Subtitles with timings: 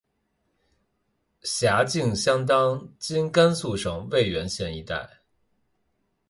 [1.43, 5.19] 辖境相当今甘肃省渭源县一带。